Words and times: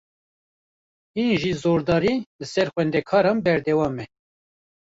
Hîn 1.15 1.31
jî 1.41 1.53
zordarî, 1.63 2.15
li 2.39 2.45
ser 2.53 2.67
xwendekaran 2.73 3.37
berdewame 3.45 4.05